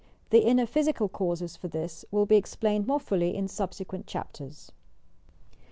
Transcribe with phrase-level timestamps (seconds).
[0.31, 4.71] The inner psychical causes for this will be explained more fully in subsequent chapters.